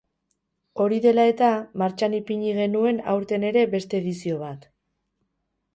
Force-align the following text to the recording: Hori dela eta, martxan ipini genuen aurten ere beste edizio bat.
Hori 0.85 0.97
dela 1.03 1.25
eta, 1.33 1.49
martxan 1.83 2.15
ipini 2.21 2.57
genuen 2.61 3.03
aurten 3.15 3.47
ere 3.53 3.67
beste 3.77 4.01
edizio 4.05 4.41
bat. 4.45 4.69